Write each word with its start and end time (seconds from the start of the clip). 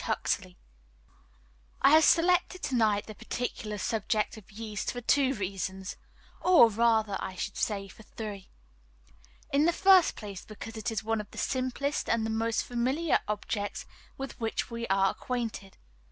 Huxley 0.03 0.57
I 1.79 1.91
HAVE 1.91 2.03
selected 2.03 2.63
to 2.63 2.73
night 2.75 3.05
the 3.05 3.13
particular 3.13 3.77
subject 3.77 4.35
of 4.35 4.49
Yeast 4.51 4.91
for 4.91 4.99
two 5.01 5.35
reasons 5.35 5.95
or, 6.41 6.71
rather, 6.71 7.17
I 7.19 7.35
should 7.35 7.55
say 7.55 7.87
for 7.87 8.01
three. 8.01 8.49
In 9.53 9.65
the 9.65 9.71
first 9.71 10.15
place, 10.15 10.43
because 10.43 10.75
it 10.75 10.89
is 10.89 11.03
one 11.03 11.21
of 11.21 11.29
the 11.29 11.37
simplest 11.37 12.09
and 12.09 12.25
the 12.25 12.31
most 12.31 12.63
familiar 12.65 13.19
objects 13.27 13.85
with 14.17 14.39
which 14.39 14.71
we 14.71 14.87
are 14.87 15.11
acquainted. 15.11 15.77